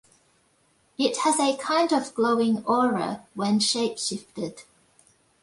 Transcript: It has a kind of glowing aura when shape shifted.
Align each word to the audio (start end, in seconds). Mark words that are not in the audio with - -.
It 0.97 1.17
has 1.17 1.39
a 1.39 1.55
kind 1.57 1.91
of 1.93 2.15
glowing 2.15 2.65
aura 2.65 3.23
when 3.35 3.59
shape 3.59 3.99
shifted. 3.99 4.63